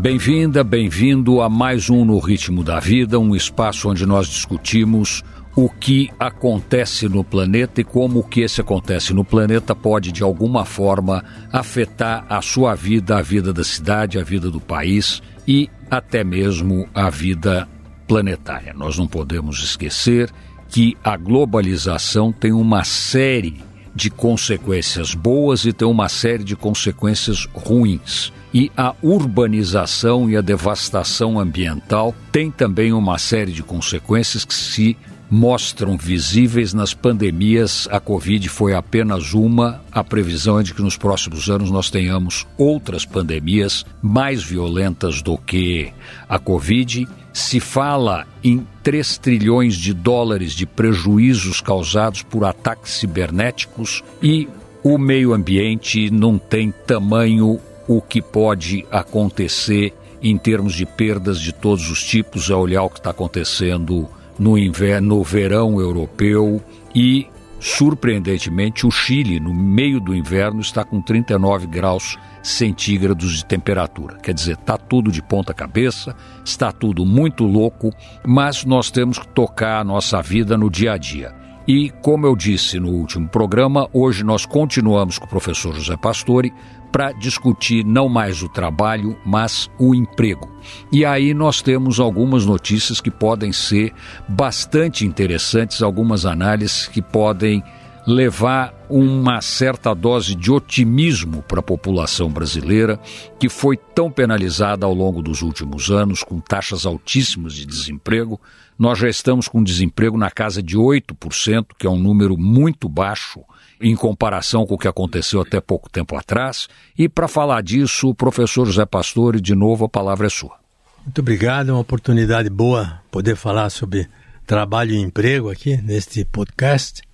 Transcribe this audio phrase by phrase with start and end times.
[0.00, 5.24] Bem-vinda, bem-vindo a mais um No Ritmo da Vida, um espaço onde nós discutimos
[5.56, 10.22] o que acontece no planeta e como o que esse acontece no planeta pode de
[10.22, 15.68] alguma forma afetar a sua vida, a vida da cidade, a vida do país e
[15.90, 17.68] até mesmo a vida
[18.06, 18.72] planetária.
[18.74, 20.30] Nós não podemos esquecer
[20.68, 23.60] que a globalização tem uma série
[23.96, 28.32] de consequências boas e tem uma série de consequências ruins.
[28.52, 34.96] E a urbanização e a devastação ambiental tem também uma série de consequências que se
[35.30, 37.86] mostram visíveis nas pandemias.
[37.90, 39.82] A Covid foi apenas uma.
[39.92, 45.36] A previsão é de que nos próximos anos nós tenhamos outras pandemias mais violentas do
[45.36, 45.92] que
[46.28, 47.06] a Covid.
[47.32, 54.48] Se fala em 3 trilhões de dólares de prejuízos causados por ataques cibernéticos e
[54.82, 61.52] o meio ambiente não tem tamanho o que pode acontecer em termos de perdas de
[61.52, 64.08] todos os tipos, é olhar o que está acontecendo
[64.38, 66.62] no inverno, no verão europeu
[66.94, 67.26] e
[67.60, 74.16] surpreendentemente o Chile no meio do inverno está com 39 graus centígrados de temperatura.
[74.18, 77.92] Quer dizer, está tudo de ponta cabeça, está tudo muito louco,
[78.24, 81.34] mas nós temos que tocar a nossa vida no dia a dia.
[81.68, 86.50] E, como eu disse no último programa, hoje nós continuamos com o professor José Pastore
[86.90, 90.50] para discutir não mais o trabalho, mas o emprego.
[90.90, 93.92] E aí nós temos algumas notícias que podem ser
[94.26, 97.62] bastante interessantes, algumas análises que podem
[98.06, 102.98] levar uma certa dose de otimismo para a população brasileira,
[103.38, 108.40] que foi tão penalizada ao longo dos últimos anos, com taxas altíssimas de desemprego.
[108.78, 113.40] Nós já estamos com desemprego na casa de 8%, que é um número muito baixo
[113.80, 116.68] em comparação com o que aconteceu até pouco tempo atrás.
[116.96, 120.56] E para falar disso, o professor José Pastore, de novo, a palavra é sua.
[121.04, 124.08] Muito obrigado, é uma oportunidade boa poder falar sobre
[124.46, 127.07] trabalho e emprego aqui neste podcast.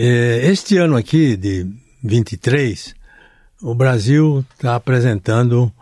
[0.00, 1.66] É, este ano aqui, de
[2.04, 2.94] 23,
[3.60, 5.72] o Brasil está apresentando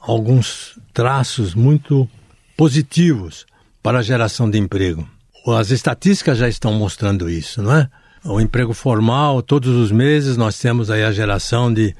[0.00, 2.08] alguns traços muito
[2.56, 3.44] positivos
[3.82, 5.04] para a geração de emprego.
[5.48, 7.90] As estatísticas já estão mostrando isso, não é?
[8.24, 11.92] o emprego formal, todos os meses nós temos aí a geração de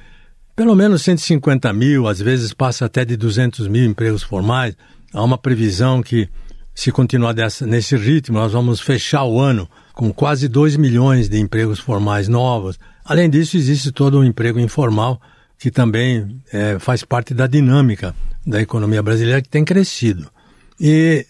[0.54, 4.76] pelo menos 150 mil, às vezes passa até de 200 mil empregos formais.
[5.12, 6.28] Há uma previsão que,
[6.72, 11.40] se continuar dessa, nesse ritmo, nós vamos fechar o ano com quase 2 milhões de
[11.40, 12.78] empregos formais novos.
[13.02, 15.18] Além disso, existe todo o um emprego informal,
[15.58, 18.14] que também é, faz parte da dinâmica
[18.46, 20.30] da economia brasileira, que tem crescido.
[20.78, 21.24] E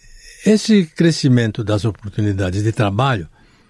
[0.44, 3.28] esse crescimento das oportunidades de trabalho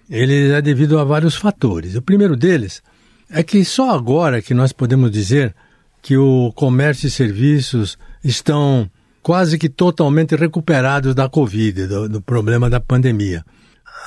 [0.09, 1.95] ele é devido a vários fatores.
[1.95, 2.81] O primeiro deles
[3.29, 5.53] é que só agora que nós podemos dizer
[6.01, 8.89] que o comércio e serviços estão
[9.21, 13.45] quase que totalmente recuperados da Covid, do, do problema da pandemia.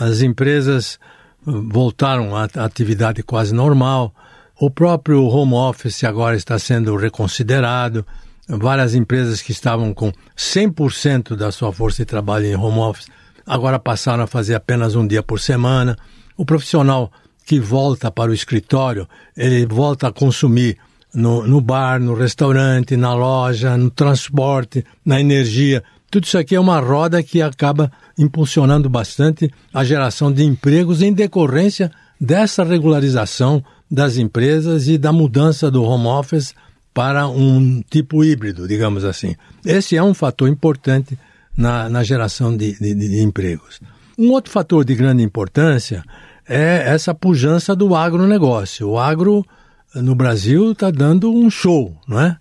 [0.01, 0.99] As empresas
[1.47, 4.15] uh, voltaram à atividade quase normal,
[4.59, 8.05] o próprio home office agora está sendo reconsiderado.
[8.49, 13.07] Várias empresas que estavam com 100% da sua força de trabalho em home office
[13.47, 15.97] agora passaram a fazer apenas um dia por semana.
[16.37, 17.13] O profissional
[17.45, 20.79] que volta para o escritório, ele volta a consumir
[21.13, 25.83] no, no bar, no restaurante, na loja, no transporte, na energia.
[26.11, 31.13] Tudo isso aqui é uma roda que acaba impulsionando bastante a geração de empregos em
[31.13, 31.91] decorrência
[32.21, 36.55] dessa regularização das empresas e da mudança do home office
[36.93, 39.37] para um tipo híbrido, digamos assim.
[39.65, 41.17] Esse é um fator importante
[41.57, 43.81] na, na geração de, de, de empregos.
[44.19, 46.05] Um outro fator de grande importância
[46.49, 48.89] é essa pujança do agronegócio.
[48.89, 49.47] O agro
[49.95, 52.37] no Brasil está dando um show, não é?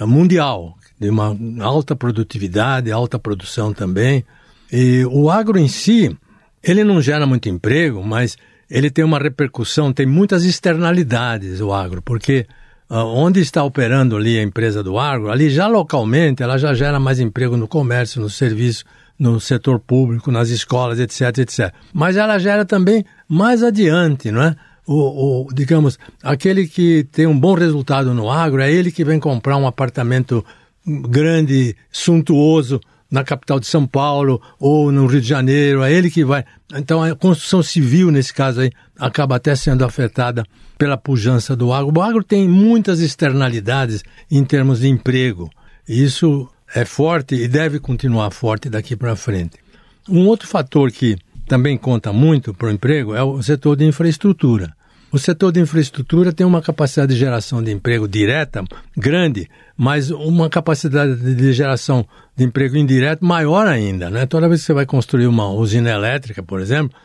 [0.00, 0.04] é?
[0.04, 4.24] Mundial, de uma alta produtividade, alta produção também.
[4.70, 6.14] E o agro em si,
[6.62, 8.36] ele não gera muito emprego, mas
[8.70, 12.46] ele tem uma repercussão, tem muitas externalidades o agro, porque
[12.88, 17.00] ah, onde está operando ali a empresa do agro, ali já localmente ela já gera
[17.00, 18.84] mais emprego no comércio, no serviço,
[19.18, 21.72] no setor público, nas escolas, etc, etc.
[21.92, 24.56] Mas ela gera também mais adiante, não é?
[24.86, 29.20] O, o, digamos, aquele que tem um bom resultado no agro é ele que vem
[29.20, 30.44] comprar um apartamento
[30.86, 32.80] grande, suntuoso,
[33.10, 36.44] na capital de São Paulo ou no Rio de Janeiro, é ele que vai.
[36.74, 40.44] Então a construção civil, nesse caso aí, acaba até sendo afetada
[40.78, 41.92] pela pujança do agro.
[41.98, 45.50] O agro tem muitas externalidades em termos de emprego.
[45.88, 49.58] Isso é forte e deve continuar forte daqui para frente.
[50.08, 51.16] Um outro fator que
[51.48, 54.72] também conta muito para o emprego é o setor de infraestrutura.
[55.12, 58.62] O setor de infraestrutura tem uma capacidade de geração de emprego direta
[58.96, 64.08] grande, mas uma capacidade de geração de emprego indireto maior ainda.
[64.08, 64.24] Né?
[64.24, 66.96] Toda vez que você vai construir uma usina elétrica, por exemplo,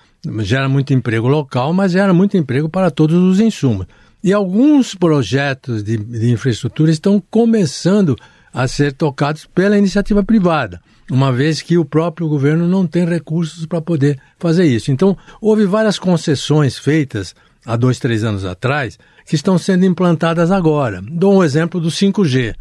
[0.41, 3.87] gera muito emprego local, mas gera muito emprego para todos os insumos.
[4.23, 8.15] E alguns projetos de, de infraestrutura estão começando
[8.53, 10.79] a ser tocados pela iniciativa privada,
[11.11, 14.91] uma vez que o próprio governo não tem recursos para poder fazer isso.
[14.91, 17.35] Então, houve várias concessões feitas
[17.65, 21.01] há dois, três anos atrás, que estão sendo implantadas agora.
[21.01, 22.55] Dou um exemplo do 5G.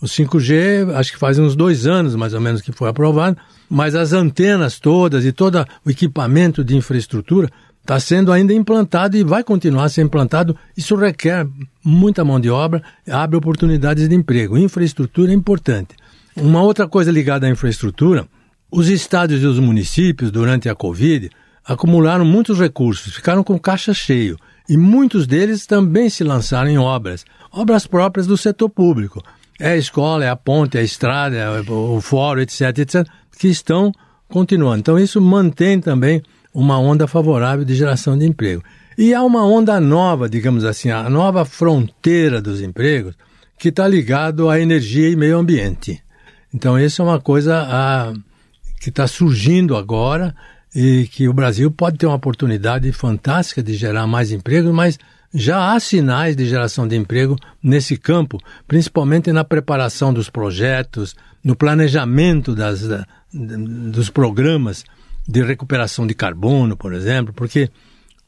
[0.00, 3.36] O 5G, acho que faz uns dois anos mais ou menos que foi aprovado,
[3.68, 7.50] mas as antenas todas e todo o equipamento de infraestrutura
[7.82, 10.56] está sendo ainda implantado e vai continuar a ser implantado.
[10.76, 11.46] Isso requer
[11.84, 14.56] muita mão de obra, abre oportunidades de emprego.
[14.56, 15.94] Infraestrutura é importante.
[16.36, 18.26] Uma outra coisa ligada à infraestrutura,
[18.70, 21.28] os estados e os municípios, durante a Covid,
[21.64, 24.38] acumularam muitos recursos, ficaram com caixa cheio
[24.70, 29.20] e muitos deles também se lançaram em obras, obras próprias do setor público.
[29.58, 33.04] É a escola, é a ponte, é a estrada, é o fórum, etc, etc,
[33.36, 33.90] que estão
[34.28, 34.78] continuando.
[34.78, 36.22] Então isso mantém também
[36.54, 38.62] uma onda favorável de geração de emprego.
[38.96, 43.16] E há uma onda nova, digamos assim, a nova fronteira dos empregos,
[43.58, 46.00] que está ligado à energia e meio ambiente.
[46.54, 48.12] Então, isso é uma coisa a,
[48.80, 50.32] que está surgindo agora
[50.74, 54.98] e que o Brasil pode ter uma oportunidade fantástica de gerar mais empregos, mas
[55.32, 61.54] já há sinais de geração de emprego nesse campo, principalmente na preparação dos projetos, no
[61.54, 64.84] planejamento das, da, dos programas
[65.26, 67.70] de recuperação de carbono, por exemplo, porque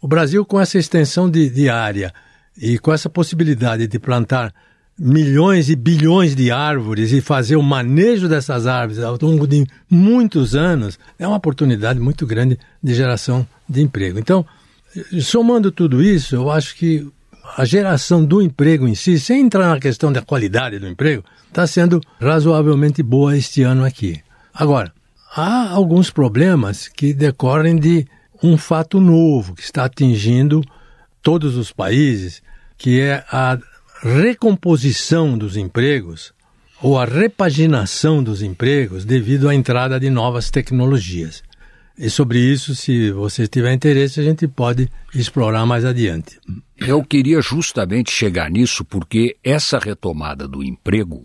[0.01, 2.13] o Brasil, com essa extensão de, de área
[2.57, 4.53] e com essa possibilidade de plantar
[4.99, 10.55] milhões e bilhões de árvores e fazer o manejo dessas árvores ao longo de muitos
[10.55, 14.19] anos, é uma oportunidade muito grande de geração de emprego.
[14.19, 14.45] Então,
[15.21, 17.07] somando tudo isso, eu acho que
[17.57, 21.67] a geração do emprego em si, sem entrar na questão da qualidade do emprego, está
[21.67, 24.21] sendo razoavelmente boa este ano aqui.
[24.55, 24.93] Agora,
[25.35, 28.07] há alguns problemas que decorrem de
[28.43, 30.63] um fato novo que está atingindo
[31.23, 32.43] todos os países,
[32.77, 33.59] que é a
[34.03, 36.35] recomposição dos empregos
[36.83, 41.45] ou a repaginação dos empregos devido à entrada de novas tecnologias.
[41.97, 46.41] E sobre isso, se você tiver interesse, a gente pode explorar mais adiante.
[46.77, 51.23] Eu queria justamente chegar nisso porque essa retomada do emprego,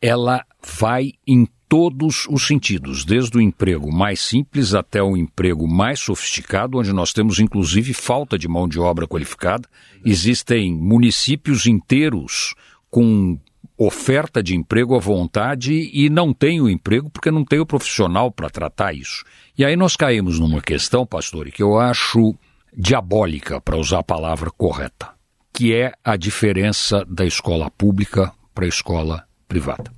[0.00, 0.44] ela
[0.78, 6.78] vai em todos os sentidos, desde o emprego mais simples até o emprego mais sofisticado,
[6.78, 9.68] onde nós temos inclusive falta de mão de obra qualificada.
[10.04, 12.54] Existem municípios inteiros
[12.90, 13.38] com
[13.76, 18.32] oferta de emprego à vontade e não tem o emprego porque não tem o profissional
[18.32, 19.24] para tratar isso.
[19.56, 22.34] E aí nós caímos numa questão, pastor, que eu acho
[22.76, 25.10] diabólica, para usar a palavra correta,
[25.52, 29.90] que é a diferença da escola pública para a escola privada.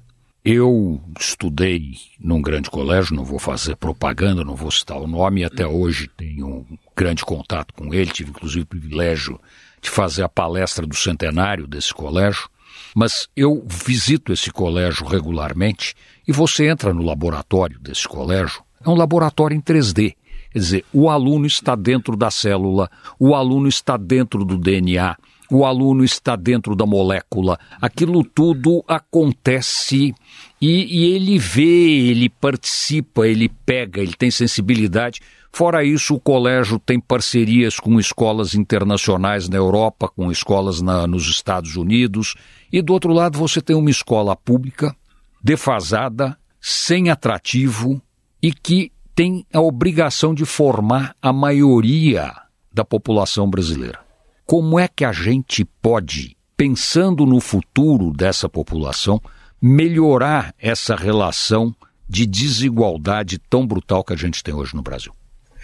[0.42, 5.66] Eu estudei num grande colégio, não vou fazer propaganda, não vou citar o nome, até
[5.66, 9.38] hoje tenho um grande contato com ele, tive inclusive o privilégio
[9.82, 12.48] de fazer a palestra do centenário desse colégio,
[12.94, 15.94] mas eu visito esse colégio regularmente
[16.26, 20.14] e você entra no laboratório desse colégio, é um laboratório em 3D.
[20.52, 25.16] Quer dizer, o aluno está dentro da célula, o aluno está dentro do DNA,
[25.50, 30.14] o aluno está dentro da molécula, aquilo tudo acontece
[30.60, 31.62] e, e, ele vê,
[32.10, 35.20] ele participa, ele pega, ele tem sensibilidade.
[35.52, 41.28] Fora isso, o colégio tem parcerias com escolas internacionais na Europa, com escolas na, nos
[41.28, 42.36] Estados Unidos,
[42.72, 44.94] e do outro lado você tem uma escola pública,
[45.42, 48.00] defasada, sem atrativo
[48.42, 52.32] e que tem a obrigação de formar a maioria
[52.72, 54.09] da população brasileira.
[54.50, 59.22] Como é que a gente pode, pensando no futuro dessa população,
[59.62, 61.72] melhorar essa relação
[62.08, 65.12] de desigualdade tão brutal que a gente tem hoje no Brasil?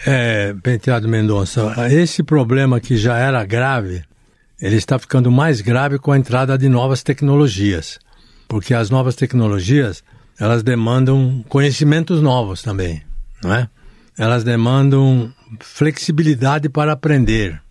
[0.06, 4.04] É, Penteado Mendonça, esse problema que já era grave,
[4.62, 7.98] ele está ficando mais grave com a entrada de novas tecnologias,
[8.46, 10.04] porque as novas tecnologias
[10.38, 13.02] elas demandam conhecimentos novos também,
[13.42, 13.68] não é?
[14.16, 17.65] Elas demandam flexibilidade para aprender.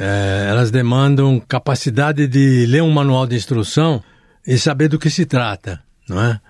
[0.00, 4.00] É, elas demandam capacidade de ler um manual de instrução
[4.46, 6.40] e saber do que se trata, não é?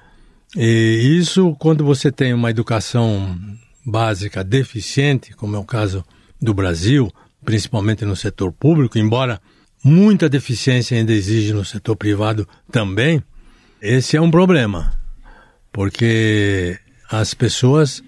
[0.55, 3.39] E isso, quando você tem uma educação
[3.87, 6.05] básica deficiente, como é o caso
[6.39, 7.11] do Brasil,
[7.43, 9.41] principalmente no setor público, embora
[9.83, 13.23] muita deficiência ainda exige no setor privado também,
[13.81, 14.93] esse é um problema,
[15.73, 16.79] porque
[17.11, 18.03] as pessoas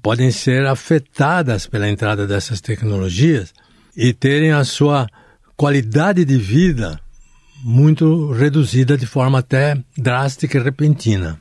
[0.00, 3.52] podem ser afetadas pela entrada dessas tecnologias
[3.98, 5.08] e terem a sua
[5.56, 7.00] qualidade de vida
[7.64, 11.40] muito reduzida de forma até drástica e repentina.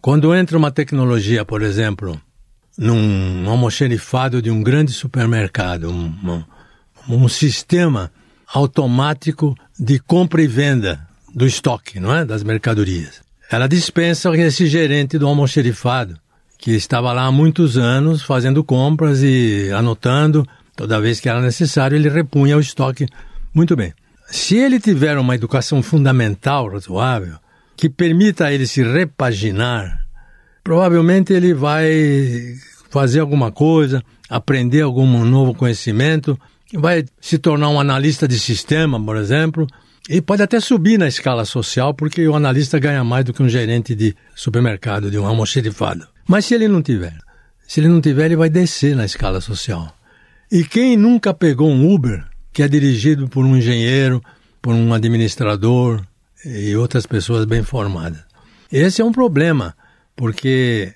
[0.00, 2.18] Quando entra uma tecnologia, por exemplo,
[2.78, 6.44] num almoxerifado de um grande supermercado, um,
[7.08, 8.12] um sistema
[8.54, 12.24] automático de compra e venda do estoque, não é?
[12.24, 13.22] Das mercadorias.
[13.50, 16.16] Ela dispensa esse gerente do almoxerifado,
[16.56, 20.46] que estava lá há muitos anos fazendo compras e anotando,
[20.78, 23.04] toda vez que era necessário, ele repunha o estoque.
[23.52, 23.92] Muito bem.
[24.28, 27.36] Se ele tiver uma educação fundamental razoável,
[27.76, 30.06] que permita a ele se repaginar,
[30.62, 32.54] provavelmente ele vai
[32.90, 36.38] fazer alguma coisa, aprender algum novo conhecimento,
[36.72, 39.66] vai se tornar um analista de sistema, por exemplo,
[40.08, 43.48] e pode até subir na escala social, porque o analista ganha mais do que um
[43.48, 46.06] gerente de supermercado, de um almoxerifado.
[46.26, 47.18] Mas se ele não tiver,
[47.66, 49.97] se ele não tiver, ele vai descer na escala social.
[50.50, 54.22] E quem nunca pegou um Uber, que é dirigido por um engenheiro,
[54.62, 56.02] por um administrador
[56.42, 58.20] e outras pessoas bem formadas?
[58.72, 59.76] Esse é um problema,
[60.16, 60.94] porque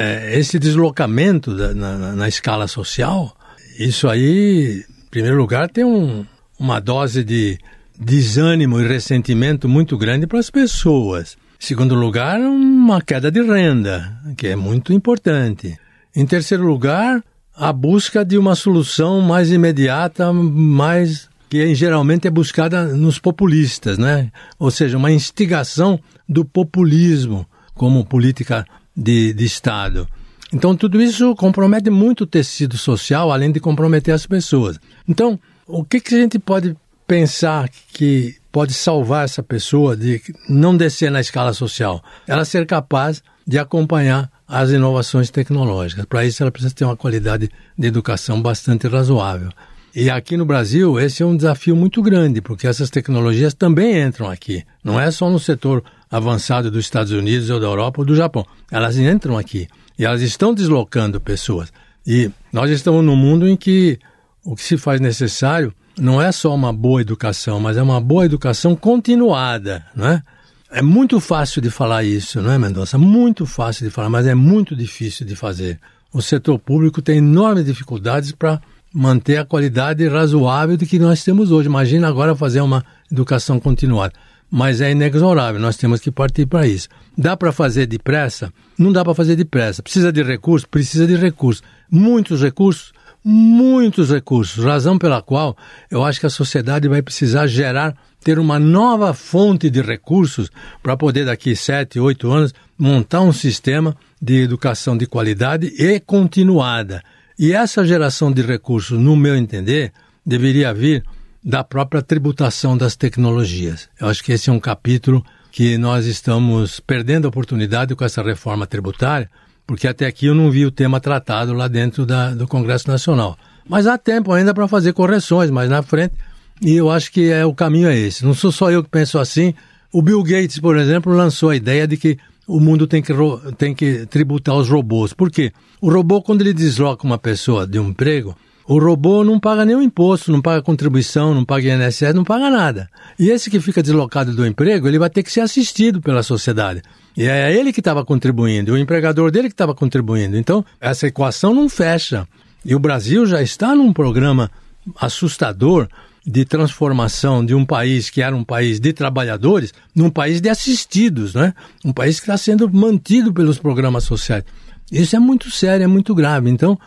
[0.00, 3.36] é, esse deslocamento da, na, na, escala social,
[3.78, 6.26] isso aí, em primeiro lugar, tem um,
[6.58, 7.56] uma dose de
[7.96, 11.36] desânimo e ressentimento muito grande para as pessoas.
[11.60, 15.78] Em segundo lugar, uma queda de renda, que é muito importante.
[16.14, 17.22] Em terceiro lugar,
[17.58, 24.30] a busca de uma solução mais imediata, mais que geralmente é buscada nos populistas, né?
[24.58, 25.98] Ou seja, uma instigação
[26.28, 28.64] do populismo como política
[28.96, 30.06] de, de Estado.
[30.52, 34.78] Então, tudo isso compromete muito o tecido social, além de comprometer as pessoas.
[35.06, 40.76] Então, o que, que a gente pode pensar que pode salvar essa pessoa de não
[40.76, 42.02] descer na escala social?
[42.26, 46.06] Ela ser capaz de acompanhar as inovações tecnológicas.
[46.06, 49.50] Para isso, ela precisa ter uma qualidade de educação bastante razoável.
[49.94, 54.30] E aqui no Brasil, esse é um desafio muito grande, porque essas tecnologias também entram
[54.30, 54.64] aqui.
[54.82, 58.46] Não é só no setor avançado dos Estados Unidos ou da Europa ou do Japão.
[58.70, 61.72] Elas entram aqui e elas estão deslocando pessoas.
[62.06, 63.98] E nós estamos num mundo em que
[64.44, 68.24] o que se faz necessário não é só uma boa educação, mas é uma boa
[68.24, 70.22] educação continuada, não é?
[70.70, 72.98] É muito fácil de falar isso, não é, Mendonça?
[72.98, 75.80] Muito fácil de falar, mas é muito difícil de fazer.
[76.12, 78.60] O setor público tem enormes dificuldades para
[78.92, 81.68] manter a qualidade razoável do que nós temos hoje.
[81.68, 84.12] Imagina agora fazer uma educação continuada
[84.50, 86.88] mas é inexorável, nós temos que partir para isso.
[87.16, 88.52] Dá para fazer depressa?
[88.78, 89.82] Não dá para fazer depressa.
[89.82, 90.66] Precisa de recursos?
[90.66, 91.62] Precisa de recursos.
[91.90, 92.92] Muitos recursos?
[93.30, 94.64] Muitos recursos.
[94.64, 95.54] Razão pela qual
[95.90, 97.94] eu acho que a sociedade vai precisar gerar,
[98.24, 100.50] ter uma nova fonte de recursos
[100.82, 107.02] para poder, daqui sete, oito anos, montar um sistema de educação de qualidade e continuada.
[107.38, 109.92] E essa geração de recursos, no meu entender,
[110.24, 111.04] deveria vir
[111.44, 113.90] da própria tributação das tecnologias.
[114.00, 118.22] Eu acho que esse é um capítulo que nós estamos perdendo a oportunidade com essa
[118.22, 119.28] reforma tributária,
[119.68, 123.38] porque até aqui eu não vi o tema tratado lá dentro da, do Congresso Nacional.
[123.68, 126.14] Mas há tempo ainda para fazer correções mais na frente,
[126.62, 128.24] e eu acho que é, o caminho é esse.
[128.24, 129.52] Não sou só eu que penso assim.
[129.92, 133.12] O Bill Gates, por exemplo, lançou a ideia de que o mundo tem que,
[133.58, 135.12] tem que tributar os robôs.
[135.12, 135.52] Por quê?
[135.82, 138.34] O robô, quando ele desloca uma pessoa de um emprego,
[138.66, 142.88] o robô não paga nenhum imposto, não paga contribuição, não paga INSS, não paga nada.
[143.18, 146.80] E esse que fica deslocado do emprego, ele vai ter que ser assistido pela sociedade.
[147.16, 150.36] E é ele que estava contribuindo, o empregador dele que estava contribuindo.
[150.36, 152.26] Então, essa equação não fecha.
[152.64, 154.50] E o Brasil já está num programa
[154.96, 155.88] assustador
[156.24, 161.34] de transformação de um país que era um país de trabalhadores num país de assistidos,
[161.34, 161.54] né?
[161.84, 164.44] Um país que está sendo mantido pelos programas sociais.
[164.92, 166.50] Isso é muito sério, é muito grave.
[166.50, 166.78] Então,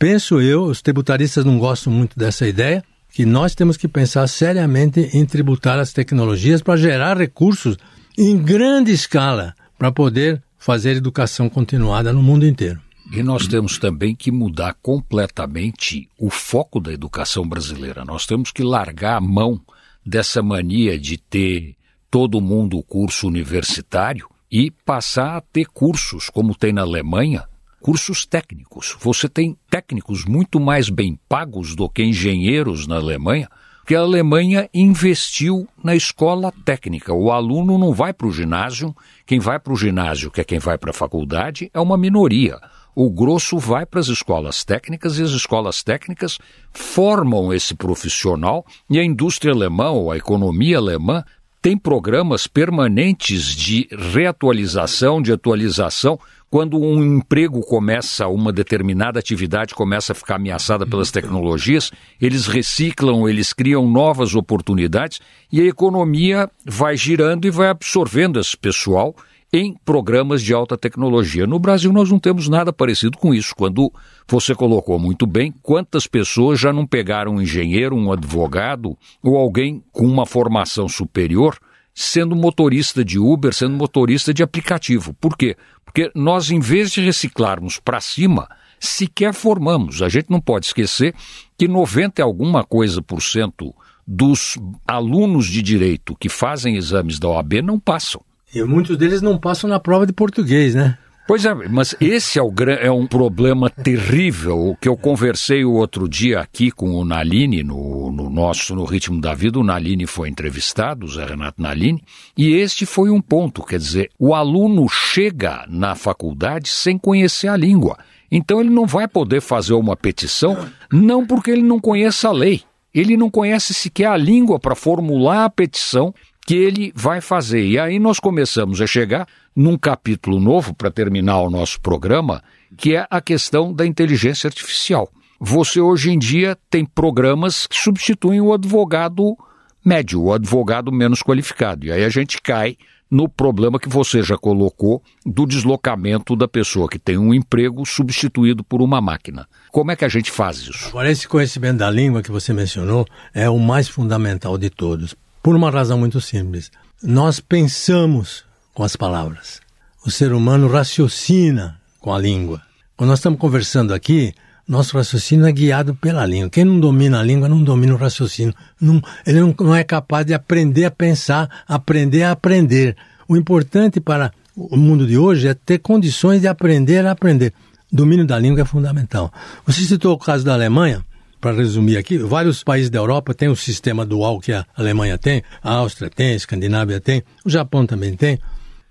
[0.00, 5.10] Penso eu, os tributaristas não gostam muito dessa ideia, que nós temos que pensar seriamente
[5.12, 7.76] em tributar as tecnologias para gerar recursos
[8.16, 12.78] em grande escala para poder fazer educação continuada no mundo inteiro.
[13.10, 18.04] E nós temos também que mudar completamente o foco da educação brasileira.
[18.04, 19.58] Nós temos que largar a mão
[20.04, 21.76] dessa mania de ter
[22.10, 27.48] todo mundo o curso universitário e passar a ter cursos, como tem na Alemanha,
[27.80, 28.98] cursos técnicos.
[29.00, 33.48] Você tem técnicos muito mais bem pagos do que engenheiros na Alemanha,
[33.90, 37.12] porque a Alemanha investiu na escola técnica.
[37.12, 38.94] O aluno não vai para o ginásio,
[39.26, 42.56] quem vai para o ginásio, que é quem vai para a faculdade, é uma minoria.
[42.94, 46.38] O grosso vai para as escolas técnicas e as escolas técnicas
[46.70, 51.24] formam esse profissional e a indústria alemã ou a economia alemã
[51.62, 56.18] tem programas permanentes de reatualização, de atualização.
[56.48, 63.28] Quando um emprego começa, uma determinada atividade começa a ficar ameaçada pelas tecnologias, eles reciclam,
[63.28, 65.20] eles criam novas oportunidades
[65.52, 69.14] e a economia vai girando e vai absorvendo esse pessoal
[69.52, 71.46] em programas de alta tecnologia.
[71.46, 73.54] No Brasil, nós não temos nada parecido com isso.
[73.54, 73.92] Quando
[74.28, 79.82] você colocou muito bem, quantas pessoas já não pegaram um engenheiro, um advogado ou alguém
[79.92, 81.58] com uma formação superior
[81.92, 85.12] sendo motorista de Uber, sendo motorista de aplicativo.
[85.14, 85.56] Por quê?
[85.84, 90.00] Porque nós, em vez de reciclarmos para cima, sequer formamos.
[90.00, 91.14] A gente não pode esquecer
[91.58, 93.74] que 90 e alguma coisa por cento
[94.06, 98.22] dos alunos de direito que fazem exames da OAB não passam.
[98.54, 100.98] E muitos deles não passam na prova de português, né?
[101.30, 106.08] Pois é, mas esse é, o, é um problema terrível que eu conversei o outro
[106.08, 109.60] dia aqui com o Naline, no, no nosso No Ritmo da Vida.
[109.60, 112.02] O Naline foi entrevistado, o Zé Renato Naline,
[112.36, 113.62] e este foi um ponto.
[113.62, 117.96] Quer dizer, o aluno chega na faculdade sem conhecer a língua.
[118.28, 120.58] Então ele não vai poder fazer uma petição,
[120.92, 122.62] não porque ele não conheça a lei.
[122.92, 126.12] Ele não conhece sequer a língua para formular a petição
[126.46, 127.64] que ele vai fazer.
[127.64, 132.42] E aí nós começamos a chegar num capítulo novo para terminar o nosso programa,
[132.76, 135.10] que é a questão da inteligência artificial.
[135.38, 139.36] Você hoje em dia tem programas que substituem o advogado
[139.84, 141.86] médio, o advogado menos qualificado.
[141.86, 142.76] E aí a gente cai
[143.10, 148.62] no problema que você já colocou do deslocamento da pessoa que tem um emprego substituído
[148.62, 149.48] por uma máquina.
[149.72, 150.88] Como é que a gente faz isso?
[150.88, 153.04] Agora, esse conhecimento da língua que você mencionou
[153.34, 155.16] é o mais fundamental de todos.
[155.42, 156.70] Por uma razão muito simples.
[157.02, 158.44] Nós pensamos
[158.74, 159.60] com as palavras.
[160.04, 162.60] O ser humano raciocina com a língua.
[162.96, 164.34] Quando nós estamos conversando aqui,
[164.68, 166.50] nosso raciocínio é guiado pela língua.
[166.50, 168.54] Quem não domina a língua não domina o raciocínio.
[168.78, 172.94] Não, ele não, não é capaz de aprender a pensar, aprender a aprender.
[173.26, 177.54] O importante para o mundo de hoje é ter condições de aprender a aprender.
[177.90, 179.32] O domínio da língua é fundamental.
[179.66, 181.04] Você citou o caso da Alemanha
[181.40, 185.42] para resumir aqui, vários países da Europa têm o sistema dual que a Alemanha tem,
[185.62, 188.38] a Áustria tem, a Escandinávia tem, o Japão também tem.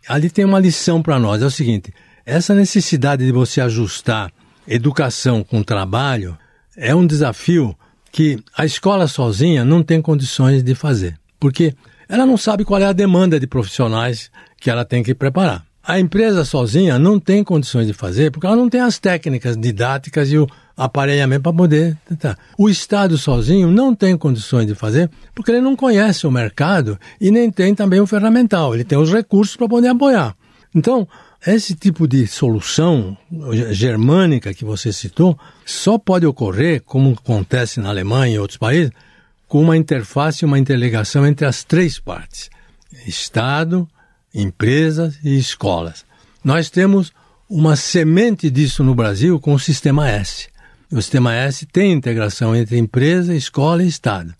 [0.08, 1.94] Ali tem uma lição para nós, é o seguinte,
[2.26, 4.32] essa necessidade de você ajustar
[4.68, 6.38] educação com trabalho
[6.76, 7.76] é um desafio
[8.12, 11.76] que a escola sozinha não tem condições de fazer, porque
[12.08, 15.64] ela não sabe qual é a demanda de profissionais que ela tem que preparar.
[15.84, 20.32] A empresa sozinha não tem condições de fazer, porque ela não tem as técnicas didáticas
[20.32, 20.48] e o
[20.80, 22.38] aparelhamento para poder tentar.
[22.58, 27.30] O Estado sozinho não tem condições de fazer, porque ele não conhece o mercado e
[27.30, 28.74] nem tem também o ferramental.
[28.74, 30.34] Ele tem os recursos para poder apoiar.
[30.74, 31.06] Então,
[31.46, 33.18] esse tipo de solução
[33.72, 38.92] germânica que você citou só pode ocorrer, como acontece na Alemanha e outros países,
[39.48, 42.50] com uma interface uma interligação entre as três partes:
[43.06, 43.88] Estado,
[44.34, 46.06] empresas e escolas.
[46.42, 47.12] Nós temos
[47.50, 50.48] uma semente disso no Brasil com o Sistema S.
[50.92, 54.34] O sistema S tem integração entre empresa, escola e Estado.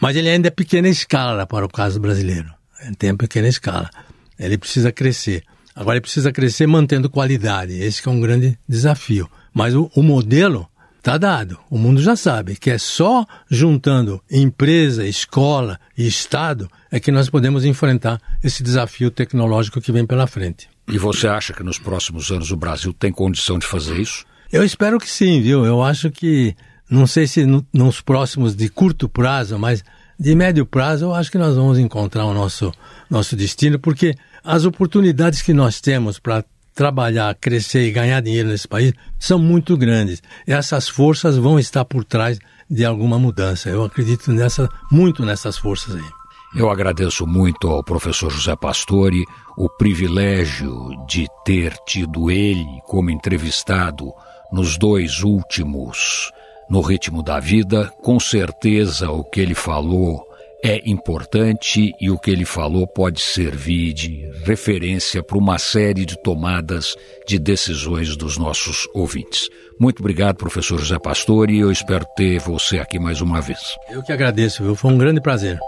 [0.00, 2.50] Mas ele ainda é pequena escala para o caso brasileiro.
[2.82, 3.90] Ele tem pequena escala.
[4.38, 5.44] Ele precisa crescer.
[5.76, 7.74] Agora ele precisa crescer mantendo qualidade.
[7.74, 9.28] Esse é um grande desafio.
[9.52, 10.66] Mas o, o modelo
[10.98, 11.58] está dado.
[11.68, 17.28] O mundo já sabe que é só juntando empresa, escola e Estado é que nós
[17.28, 20.66] podemos enfrentar esse desafio tecnológico que vem pela frente.
[20.88, 24.24] E você acha que nos próximos anos o Brasil tem condição de fazer isso?
[24.52, 25.64] Eu espero que sim, viu?
[25.64, 26.56] Eu acho que,
[26.88, 29.84] não sei se no, nos próximos de curto prazo, mas
[30.18, 32.72] de médio prazo, eu acho que nós vamos encontrar o nosso,
[33.08, 38.66] nosso destino, porque as oportunidades que nós temos para trabalhar, crescer e ganhar dinheiro nesse
[38.66, 40.22] país são muito grandes.
[40.46, 43.68] E essas forças vão estar por trás de alguma mudança.
[43.68, 46.10] Eu acredito nessa, muito nessas forças aí.
[46.54, 49.24] Eu agradeço muito ao professor José Pastore
[49.56, 54.12] o privilégio de ter tido ele como entrevistado
[54.52, 56.32] nos dois últimos,
[56.68, 60.30] no ritmo da vida, com certeza o que ele falou
[60.62, 66.20] é importante e o que ele falou pode servir de referência para uma série de
[66.22, 69.48] tomadas de decisões dos nossos ouvintes.
[69.78, 73.58] Muito obrigado, professor José Pastor, e eu espero ter você aqui mais uma vez.
[73.88, 74.74] Eu que agradeço, viu?
[74.74, 75.58] Foi um grande prazer.